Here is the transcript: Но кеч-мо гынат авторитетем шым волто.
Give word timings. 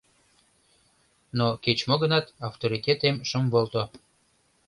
Но 1.37 1.47
кеч-мо 1.63 1.95
гынат 2.03 2.25
авторитетем 2.47 3.15
шым 3.29 3.43
волто. 3.53 3.83